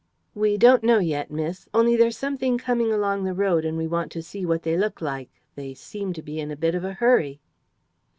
"We 0.33 0.57
don't 0.57 0.81
know 0.83 0.97
yet, 0.97 1.29
miss. 1.29 1.69
Only 1.75 1.95
there's 1.95 2.17
something 2.17 2.57
coming 2.57 2.91
along 2.91 3.23
the 3.23 3.35
road, 3.35 3.63
and 3.63 3.77
we 3.77 3.85
want 3.85 4.11
to 4.13 4.23
see 4.23 4.47
what 4.47 4.63
they 4.63 4.75
look 4.75 4.99
like. 4.99 5.29
They 5.53 5.75
seem 5.75 6.11
to 6.13 6.23
be 6.23 6.39
in 6.39 6.49
a 6.49 6.55
bit 6.57 6.73
of 6.73 6.83
a 6.83 6.93
hurry." 6.93 7.39